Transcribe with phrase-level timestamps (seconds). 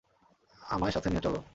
[0.61, 1.41] আমায় সাথে নিয়ে চলো।